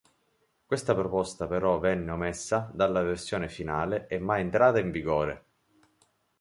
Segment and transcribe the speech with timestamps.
[0.65, 5.45] Questa proposta però venne omessa dalla versione finale e mai entrata in vigore.